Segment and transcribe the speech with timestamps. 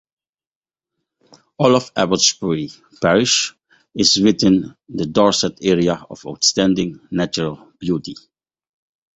[1.59, 3.53] All of Abbotsbury parish
[3.93, 8.15] is within the Dorset Area of Outstanding Natural Beauty.